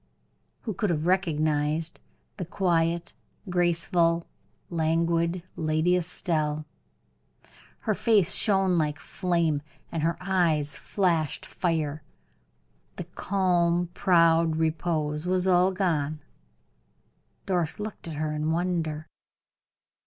[0.61, 1.99] Who could have recognized
[2.37, 3.13] the quiet,
[3.51, 4.25] graceful,
[4.71, 6.65] languid Lady Estelle?
[7.81, 9.61] Her face shone like flame,
[9.91, 12.01] and her eyes flashed fire
[12.95, 16.19] the calm, proud repose was all gone.
[17.45, 19.07] Doris looked at her in wonder.